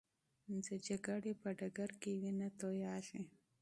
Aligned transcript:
د 0.65 0.67
جګړې 0.87 1.33
په 1.41 1.49
ډګر 1.59 1.91
کې 2.01 2.11
وینه 2.21 2.47
تویېږي. 2.59 3.21